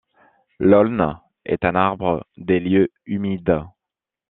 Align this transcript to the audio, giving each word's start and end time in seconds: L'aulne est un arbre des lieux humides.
L'aulne 0.57 1.21
est 1.45 1.63
un 1.63 1.75
arbre 1.75 2.25
des 2.35 2.59
lieux 2.59 2.89
humides. 3.05 3.63